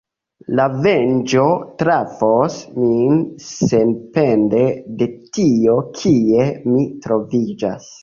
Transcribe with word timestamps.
La 0.59 0.63
venĝo 0.85 1.43
trafos 1.81 2.57
min 2.79 3.21
sendepende 3.51 4.65
de 5.05 5.11
tio 5.39 5.79
kie 6.03 6.53
mi 6.75 6.93
troviĝas. 7.09 7.91